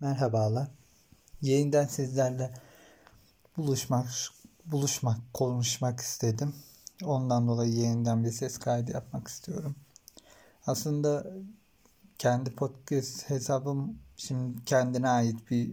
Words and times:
Merhabalar. 0.00 0.68
Yeniden 1.40 1.86
sizlerle 1.86 2.54
buluşmak, 3.56 4.06
buluşmak, 4.64 5.18
konuşmak 5.34 6.00
istedim. 6.00 6.54
Ondan 7.04 7.48
dolayı 7.48 7.72
yeniden 7.72 8.24
bir 8.24 8.30
ses 8.30 8.58
kaydı 8.58 8.92
yapmak 8.92 9.28
istiyorum. 9.28 9.76
Aslında 10.66 11.26
kendi 12.18 12.54
podcast 12.54 13.30
hesabım 13.30 13.98
şimdi 14.16 14.64
kendine 14.64 15.08
ait 15.08 15.50
bir 15.50 15.70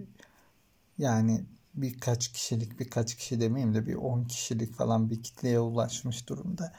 yani 0.97 1.45
birkaç 1.73 2.31
kişilik 2.31 2.79
birkaç 2.79 3.15
kişi 3.15 3.39
demeyeyim 3.39 3.75
de 3.75 3.87
bir 3.87 3.95
10 3.95 4.23
kişilik 4.23 4.75
falan 4.75 5.09
bir 5.09 5.23
kitleye 5.23 5.59
ulaşmış 5.59 6.29
durumda. 6.29 6.73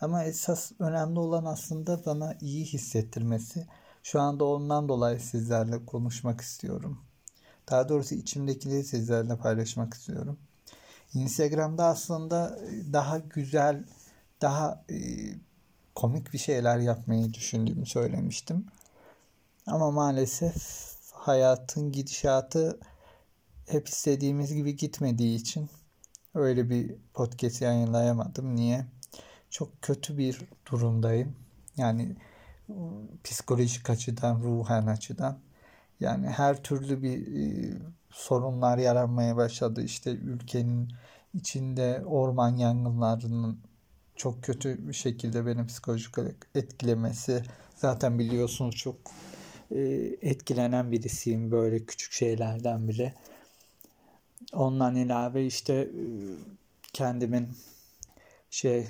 Ama 0.00 0.24
esas 0.24 0.72
önemli 0.78 1.18
olan 1.18 1.44
aslında 1.44 2.04
bana 2.06 2.34
iyi 2.40 2.64
hissettirmesi. 2.64 3.66
Şu 4.04 4.20
anda 4.20 4.44
ondan 4.44 4.88
dolayı 4.88 5.20
sizlerle 5.20 5.86
konuşmak 5.86 6.40
istiyorum. 6.40 7.00
Daha 7.70 7.88
doğrusu 7.88 8.14
içimdekileri 8.14 8.84
sizlerle 8.84 9.36
paylaşmak 9.36 9.94
istiyorum. 9.94 10.38
Instagram'da 11.14 11.84
aslında 11.84 12.58
daha 12.92 13.18
güzel, 13.18 13.84
daha 14.42 14.84
e, 14.90 14.96
komik 15.94 16.32
bir 16.32 16.38
şeyler 16.38 16.78
yapmayı 16.78 17.34
düşündüğümü 17.34 17.86
söylemiştim. 17.86 18.66
Ama 19.66 19.90
maalesef 19.90 20.56
hayatın 21.12 21.92
gidişatı 21.92 22.80
hep 23.66 23.88
istediğimiz 23.88 24.54
gibi 24.54 24.76
gitmediği 24.76 25.36
için 25.36 25.70
öyle 26.34 26.70
bir 26.70 26.94
podcast 27.14 27.62
yayınlayamadım. 27.62 28.56
Niye? 28.56 28.86
Çok 29.50 29.82
kötü 29.82 30.18
bir 30.18 30.40
durumdayım. 30.70 31.36
Yani 31.76 32.16
psikolojik 33.24 33.90
açıdan, 33.90 34.40
ruhen 34.40 34.86
açıdan. 34.86 35.38
Yani 36.00 36.26
her 36.26 36.62
türlü 36.62 37.02
bir 37.02 37.26
e, 37.36 37.72
sorunlar 38.10 38.78
yaranmaya 38.78 39.36
başladı. 39.36 39.82
İşte 39.82 40.10
ülkenin 40.10 40.88
içinde 41.34 42.02
orman 42.06 42.56
yangınlarının 42.56 43.58
çok 44.16 44.42
kötü 44.42 44.88
bir 44.88 44.92
şekilde 44.92 45.46
beni 45.46 45.66
psikolojik 45.66 46.14
etkilemesi. 46.54 47.42
Zaten 47.76 48.18
biliyorsunuz 48.18 48.76
çok 48.76 48.96
e, 49.70 49.80
etkilenen 50.22 50.92
birisiyim 50.92 51.50
böyle 51.50 51.84
küçük 51.84 52.12
şeylerden 52.12 52.88
bile. 52.88 53.14
Ondan 54.52 54.96
ilave 54.96 55.46
işte 55.46 55.74
e, 55.74 56.04
kendimin 56.92 57.48
şey 58.50 58.86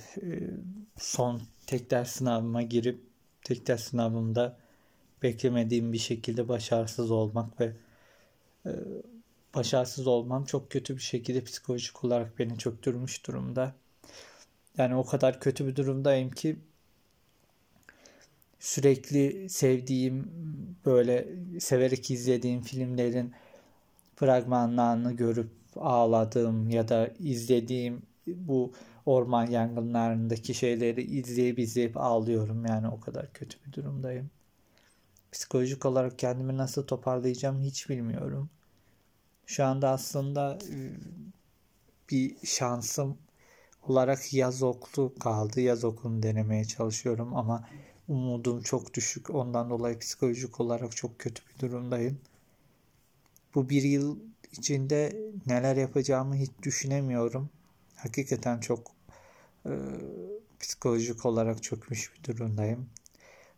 son 0.99 1.43
tek 1.67 1.91
ders 1.91 2.11
sınavıma 2.11 2.63
girip 2.63 3.14
tek 3.45 3.67
ders 3.67 3.83
sınavımda 3.83 4.57
beklemediğim 5.23 5.93
bir 5.93 5.99
şekilde 5.99 6.49
başarısız 6.49 7.11
olmak 7.11 7.61
ve 7.61 7.73
e, 8.67 8.71
başarısız 9.55 10.07
olmam 10.07 10.45
çok 10.45 10.71
kötü 10.71 10.97
bir 10.97 11.03
şekilde 11.03 11.45
psikolojik 11.45 12.05
olarak 12.05 12.39
beni 12.39 12.59
çöktürmüş 12.59 13.27
durumda. 13.27 13.75
Yani 14.79 14.95
o 14.95 15.05
kadar 15.05 15.41
kötü 15.41 15.67
bir 15.67 15.77
durumdayım 15.77 16.31
ki 16.31 16.57
sürekli 18.61 19.51
sevdiğim 19.51 20.31
böyle 20.87 21.29
severek 21.61 22.11
izlediğim 22.11 22.63
filmlerin 22.63 23.33
fragmanlarını 24.17 25.13
görüp 25.13 25.51
ağladığım 25.77 26.71
ya 26.71 26.89
da 26.89 27.11
izlediğim 27.21 28.03
bu 28.27 28.73
orman 29.07 29.47
yangınlarındaki 29.47 30.55
şeyleri 30.55 31.03
izleyip 31.03 31.59
izleyip 31.59 31.97
ağlıyorum. 31.97 32.67
Yani 32.67 32.89
o 32.89 33.01
kadar 33.01 33.33
kötü 33.33 33.59
bir 33.67 33.73
durumdayım. 33.73 34.31
Psikolojik 35.33 35.87
olarak 35.87 36.19
kendimi 36.19 36.57
nasıl 36.57 36.87
toparlayacağım 36.87 37.61
hiç 37.63 37.89
bilmiyorum. 37.89 38.51
Şu 39.47 39.65
anda 39.65 39.89
aslında 39.89 40.59
e, 40.71 40.77
bir 42.11 42.37
şansım 42.45 43.19
olarak 43.83 44.35
yaz 44.35 44.63
okulu 44.63 45.15
kaldı. 45.15 45.61
Yaz 45.61 45.85
okulunu 45.85 46.23
denemeye 46.23 46.65
çalışıyorum 46.65 47.37
ama 47.37 47.69
umudum 48.09 48.63
çok 48.63 48.95
düşük. 48.95 49.31
Ondan 49.35 49.71
dolayı 49.71 49.99
psikolojik 49.99 50.61
olarak 50.61 50.97
çok 50.97 51.19
kötü 51.19 51.43
bir 51.49 51.61
durumdayım. 51.61 52.19
Bu 53.55 53.69
bir 53.69 53.83
yıl 53.83 54.19
içinde 54.53 55.17
neler 55.47 55.77
yapacağımı 55.77 56.35
hiç 56.37 56.51
düşünemiyorum. 56.63 57.51
Hakikaten 57.97 58.61
çok 58.61 58.94
e, 59.67 59.73
psikolojik 60.61 61.27
olarak 61.27 61.63
çökmüş 61.63 62.13
bir 62.15 62.25
durumdayım. 62.25 62.91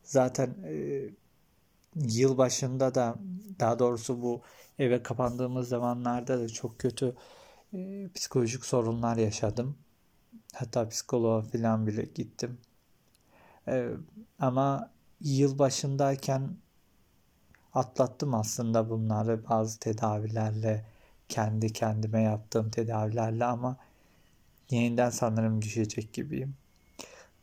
Zaten 0.02 0.56
e, 0.64 1.04
yıl 1.96 2.38
başında 2.38 2.94
da 2.94 3.16
daha 3.60 3.78
doğrusu 3.78 4.22
bu 4.22 4.42
eve 4.78 5.02
kapandığımız 5.02 5.68
zamanlarda 5.68 6.40
da 6.40 6.48
çok 6.48 6.78
kötü 6.78 7.16
e, 7.74 8.08
psikolojik 8.14 8.64
sorunlar 8.64 9.16
yaşadım. 9.16 9.78
Hatta 10.54 10.88
psikoloğa 10.88 11.42
falan 11.42 11.86
bile 11.86 12.02
gittim. 12.02 12.58
E, 13.68 13.90
ama 14.38 14.90
yıl 15.20 15.58
başındayken 15.58 16.56
atlattım 17.74 18.34
aslında 18.34 18.90
bunları 18.90 19.48
bazı 19.48 19.78
tedavilerle 19.78 20.86
kendi 21.28 21.72
kendime 21.72 22.22
yaptığım 22.22 22.70
tedavilerle 22.70 23.44
ama 23.44 23.76
yeniden 24.70 25.10
sanırım 25.10 25.62
düşecek 25.62 26.12
gibiyim. 26.12 26.54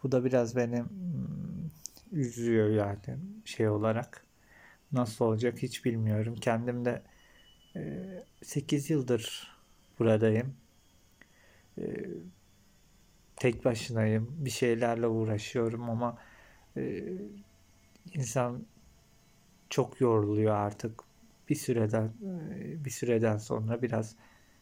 Bu 0.03 0.11
da 0.11 0.25
biraz 0.25 0.55
beni 0.55 0.79
hmm, 0.79 1.69
üzüyor 2.11 2.69
yani 2.69 3.19
şey 3.45 3.69
olarak. 3.69 4.25
Nasıl 4.91 5.25
olacak 5.25 5.57
hiç 5.61 5.85
bilmiyorum. 5.85 6.35
Kendim 6.35 6.85
de 6.85 7.01
8 8.43 8.89
yıldır 8.89 9.47
buradayım. 9.99 10.55
E, 11.77 11.83
tek 13.35 13.65
başınayım. 13.65 14.35
Bir 14.39 14.49
şeylerle 14.49 15.07
uğraşıyorum 15.07 15.89
ama 15.89 16.17
e, 16.77 17.03
insan 18.13 18.65
çok 19.69 20.01
yoruluyor 20.01 20.55
artık. 20.55 21.03
Bir 21.49 21.55
süreden 21.55 22.13
e, 22.55 22.85
bir 22.85 22.89
süreden 22.89 23.37
sonra 23.37 23.81
biraz 23.81 24.15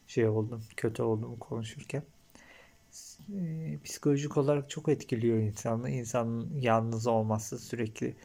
şey 0.06 0.28
oldum, 0.28 0.64
kötü 0.76 1.02
oldum 1.02 1.36
konuşurken 1.38 2.02
psikolojik 3.84 4.36
olarak 4.36 4.70
çok 4.70 4.88
etkiliyor 4.88 5.38
insanı. 5.38 5.90
İnsanın 5.90 6.60
yalnız 6.60 7.06
olması 7.06 7.58
sürekli 7.58 8.16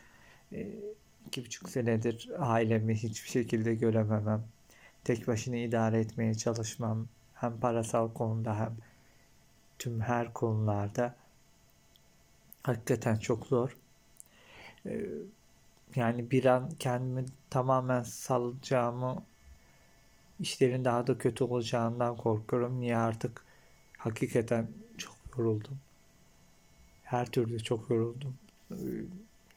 iki 1.28 1.46
buçuk 1.46 1.70
senedir 1.70 2.30
ailemi 2.38 2.96
hiçbir 2.96 3.30
şekilde 3.30 3.76
görememem. 3.76 4.44
Tek 5.04 5.28
başına 5.28 5.58
idare 5.58 6.00
etmeye 6.00 6.36
çalışmam. 6.36 7.08
Hem 7.34 7.60
parasal 7.60 8.14
konuda 8.14 8.60
hem 8.60 8.78
tüm 9.80 10.02
her 10.02 10.34
konularda 10.34 11.16
hakikaten 12.64 13.16
çok 13.16 13.46
zor. 13.46 13.78
Yani 15.96 16.32
bir 16.32 16.46
an 16.46 16.70
kendimi 16.80 17.26
tamamen 17.50 18.04
salacağımı 18.04 19.24
işlerin 20.40 20.86
daha 20.86 21.08
da 21.08 21.18
kötü 21.18 21.44
olacağından 21.44 22.18
korkuyorum. 22.18 22.80
Niye 22.80 22.98
artık 22.98 23.47
hakikaten 24.10 24.68
çok 24.98 25.16
yoruldum. 25.38 25.80
Her 27.04 27.32
türlü 27.32 27.64
çok 27.64 27.90
yoruldum. 27.90 28.38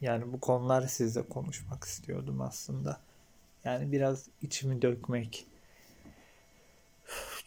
Yani 0.00 0.33
bu 0.33 0.41
konuları 0.41 0.88
sizle 0.88 1.28
konuşmak 1.28 1.84
istiyordum 1.84 2.41
aslında. 2.41 3.00
Yani 3.65 3.93
biraz 3.93 4.28
içimi 4.43 4.83
dökmek. 4.83 5.47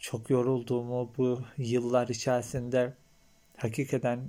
Çok 0.00 0.30
yorulduğumu 0.30 1.10
bu 1.18 1.42
yıllar 1.58 2.08
içerisinde 2.08 2.94
hakikaten 3.56 4.20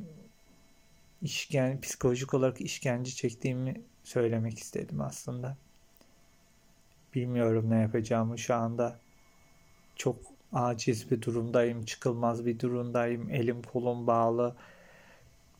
işken, 1.21 1.81
psikolojik 1.81 2.33
olarak 2.33 2.61
işkence 2.61 3.11
çektiğimi 3.11 3.81
söylemek 4.03 4.59
istedim 4.59 5.01
aslında. 5.01 5.57
Bilmiyorum 7.15 7.69
ne 7.69 7.79
yapacağımı 7.81 8.39
şu 8.39 8.55
anda. 8.55 8.99
Çok 9.95 10.34
aciz 10.55 11.11
bir 11.11 11.21
durumdayım, 11.21 11.85
çıkılmaz 11.85 12.45
bir 12.45 12.59
durumdayım, 12.59 13.29
elim 13.29 13.61
kolum 13.61 14.07
bağlı. 14.07 14.55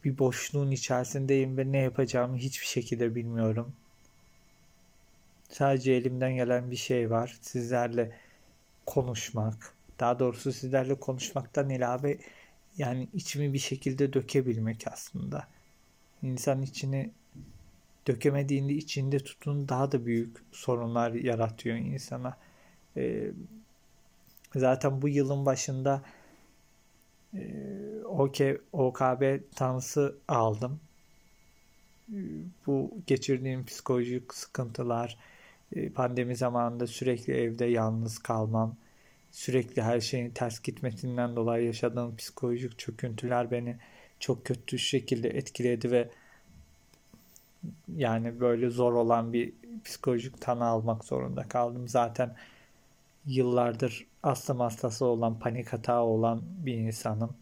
Bir 0.04 0.18
boşluğun 0.18 0.72
içerisindeyim 0.72 1.58
ve 1.58 1.72
ne 1.72 1.78
yapacağımı 1.78 2.38
hiçbir 2.38 2.66
şekilde 2.66 3.16
bilmiyorum. 3.16 3.74
Sadece 5.50 5.94
elimden 5.94 6.36
gelen 6.36 6.72
bir 6.72 6.76
şey 6.76 7.12
var. 7.12 7.38
Sizlerle 7.42 8.12
konuşmak. 8.86 9.74
Daha 10.00 10.20
doğrusu 10.20 10.54
sizlerle 10.54 10.96
konuşmaktan 10.96 11.70
ilave 11.70 12.18
yani 12.78 13.08
içimi 13.14 13.54
bir 13.54 13.60
şekilde 13.60 14.14
dökebilmek 14.14 14.86
aslında. 14.92 15.48
İnsan 16.24 16.62
içini 16.62 17.12
dökemediğinde 18.08 18.74
içinde 18.74 19.20
tutun 19.20 19.70
daha 19.70 19.92
da 19.92 20.06
büyük 20.06 20.38
sorunlar 20.52 21.12
yaratıyor 21.12 21.78
insana. 21.78 22.38
Ee, 22.98 23.32
Zaten 24.56 25.02
bu 25.02 25.10
yılın 25.10 25.46
başında 25.46 26.02
e, 27.34 27.40
OK, 28.06 28.58
OKB 28.74 29.40
tanısı 29.56 30.16
aldım. 30.28 30.80
Bu 32.68 32.92
geçirdiğim 33.08 33.66
psikolojik 33.66 34.34
sıkıntılar, 34.34 35.18
e, 35.76 35.90
pandemi 35.90 36.36
zamanında 36.36 36.88
sürekli 36.88 37.34
evde 37.34 37.66
yalnız 37.66 38.20
kalmam, 38.20 38.76
sürekli 39.32 39.82
her 39.82 40.00
şeyin 40.00 40.30
ters 40.30 40.62
gitmesinden 40.62 41.36
dolayı 41.36 41.66
yaşadığım 41.66 42.16
psikolojik 42.16 42.80
çöküntüler 42.80 43.52
beni 43.52 43.78
çok 44.20 44.46
kötü 44.46 44.80
şekilde 44.80 45.30
etkiledi 45.30 45.92
ve 45.92 46.10
yani 47.96 48.40
böyle 48.40 48.70
zor 48.70 48.94
olan 48.94 49.34
bir 49.34 49.54
psikolojik 49.84 50.42
tanı 50.42 50.66
almak 50.66 51.06
zorunda 51.06 51.44
kaldım. 51.44 51.88
Zaten 51.88 52.36
yıllardır 53.26 54.08
astım 54.24 54.60
hastası 54.60 55.06
olan, 55.06 55.40
panik 55.40 55.74
hata 55.74 56.04
olan 56.04 56.42
bir 56.46 56.74
insanım. 56.74 57.38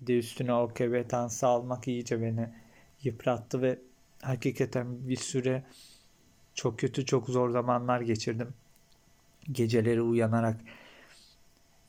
Bir 0.00 0.06
de 0.06 0.18
üstüne 0.18 0.54
OKB 0.54 1.08
tanısı 1.08 1.46
almak 1.46 1.88
iyice 1.88 2.22
beni 2.22 2.48
yıprattı 3.02 3.62
ve 3.62 3.78
hakikaten 4.22 5.08
bir 5.08 5.16
süre 5.16 5.64
çok 6.54 6.78
kötü, 6.78 7.06
çok 7.06 7.28
zor 7.28 7.50
zamanlar 7.50 8.00
geçirdim. 8.00 8.54
Geceleri 9.52 10.02
uyanarak 10.02 10.60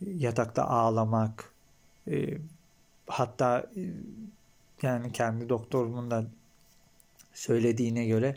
yatakta 0.02 0.64
ağlamak, 0.64 1.54
e, 2.08 2.38
hatta 3.08 3.72
e, 3.78 3.82
yani 4.82 5.12
kendi 5.12 5.50
doktorumun 5.50 6.12
da 6.12 6.26
söylediğine 7.34 8.06
göre 8.06 8.36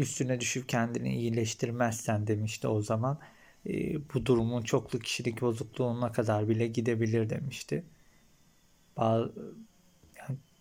üstüne 0.00 0.40
düşüp 0.40 0.68
kendini 0.68 1.16
iyileştirmezsen 1.16 2.26
demişti 2.26 2.68
o 2.68 2.82
zaman. 2.82 3.18
E, 3.66 3.94
bu 4.14 4.26
durumun 4.26 4.62
çoklu 4.62 4.98
kişilik 4.98 5.40
bozukluğuna 5.40 6.12
kadar 6.12 6.48
bile 6.48 6.66
gidebilir 6.66 7.30
demişti. 7.30 7.84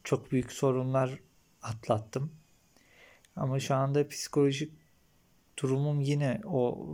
Çok 0.03 0.31
büyük 0.31 0.51
sorunlar 0.51 1.19
atlattım. 1.61 2.31
Ama 3.35 3.59
şu 3.59 3.75
anda 3.75 4.07
psikolojik 4.07 4.73
durumum 5.61 6.01
yine 6.01 6.41
o 6.45 6.87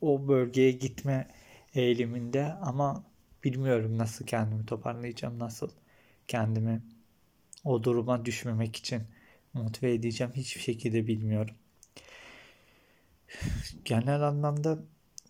o 0.00 0.28
bölgeye 0.28 0.72
gitme 0.72 1.28
eğiliminde 1.74 2.44
ama 2.44 3.04
bilmiyorum 3.44 3.98
nasıl 3.98 4.26
kendimi 4.26 4.66
toparlayacağım, 4.66 5.38
nasıl 5.38 5.70
kendimi 6.28 6.82
o 7.64 7.82
duruma 7.84 8.24
düşmemek 8.24 8.76
için 8.76 9.02
motive 9.56 9.94
edeceğim 9.94 10.32
hiçbir 10.36 10.60
şekilde 10.60 11.06
bilmiyorum. 11.06 11.54
Genel 13.84 14.20
anlamda 14.20 14.78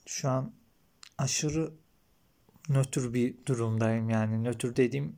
şu 0.07 0.29
an 0.29 0.53
aşırı 1.19 1.73
nötr 2.69 3.15
bir 3.15 3.47
durumdayım 3.47 4.11
yani 4.11 4.45
nötr 4.45 4.77
dediğim 4.77 5.17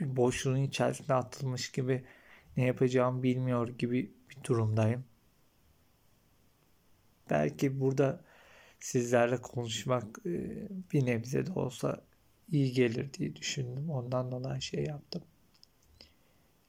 boşluğun 0.00 0.62
içerisinde 0.62 1.14
atılmış 1.14 1.72
gibi 1.72 2.04
ne 2.56 2.64
yapacağımı 2.64 3.22
bilmiyor 3.22 3.68
gibi 3.68 4.12
bir 4.30 4.44
durumdayım. 4.44 5.04
Belki 7.30 7.80
burada 7.80 8.24
sizlerle 8.80 9.36
konuşmak 9.36 10.18
e, 10.26 10.68
bir 10.92 11.06
nebze 11.06 11.46
de 11.46 11.52
olsa 11.52 12.04
iyi 12.52 12.72
gelir 12.72 13.12
diye 13.12 13.36
düşündüm. 13.36 13.90
Ondan 13.90 14.32
dolayı 14.32 14.62
şey 14.62 14.84
yaptım. 14.84 15.22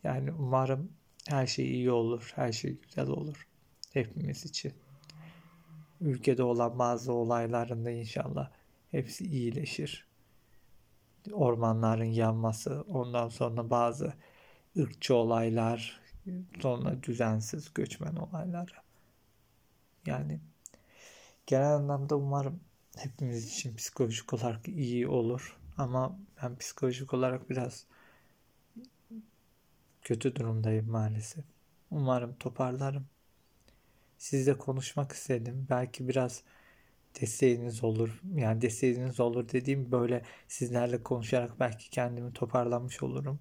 Yani 0.03 0.31
umarım 0.31 0.91
her 1.27 1.47
şey 1.47 1.71
iyi 1.71 1.91
olur, 1.91 2.31
her 2.35 2.51
şey 2.51 2.77
güzel 2.77 3.07
olur 3.07 3.47
hepimiz 3.93 4.45
için. 4.45 4.73
Ülkede 6.01 6.43
olan 6.43 6.79
bazı 6.79 7.13
olayların 7.13 7.85
da 7.85 7.91
inşallah 7.91 8.51
hepsi 8.91 9.25
iyileşir. 9.25 10.07
Ormanların 11.31 12.03
yanması, 12.03 12.81
ondan 12.81 13.29
sonra 13.29 13.69
bazı 13.69 14.13
ırkçı 14.77 15.15
olaylar, 15.15 16.01
sonra 16.59 17.03
düzensiz 17.03 17.73
göçmen 17.73 18.15
olaylar. 18.15 18.81
Yani 20.05 20.39
genel 21.47 21.73
anlamda 21.75 22.17
umarım 22.17 22.59
hepimiz 22.97 23.47
için 23.47 23.75
psikolojik 23.75 24.33
olarak 24.33 24.67
iyi 24.67 25.07
olur. 25.07 25.57
Ama 25.77 26.19
ben 26.43 26.57
psikolojik 26.57 27.13
olarak 27.13 27.49
biraz 27.49 27.85
kötü 30.09 30.35
durumdayım 30.35 30.89
maalesef. 30.89 31.45
Umarım 31.91 32.35
toparlarım. 32.35 33.07
Sizle 34.17 34.57
konuşmak 34.57 35.11
istedim. 35.11 35.67
Belki 35.69 36.07
biraz 36.07 36.43
desteğiniz 37.21 37.83
olur. 37.83 38.21
Yani 38.35 38.61
desteğiniz 38.61 39.19
olur 39.19 39.49
dediğim 39.49 39.91
böyle 39.91 40.23
sizlerle 40.47 41.03
konuşarak 41.03 41.59
belki 41.59 41.89
kendimi 41.89 42.33
toparlamış 42.33 43.03
olurum. 43.03 43.39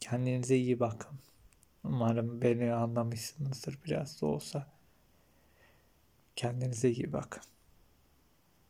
Kendinize 0.00 0.56
iyi 0.56 0.80
bakın. 0.80 1.18
Umarım 1.84 2.42
beni 2.42 2.72
anlamışsınızdır 2.72 3.78
biraz 3.84 4.22
da 4.22 4.26
olsa. 4.26 4.66
Kendinize 6.36 6.90
iyi 6.90 7.12
bakın. 7.12 7.42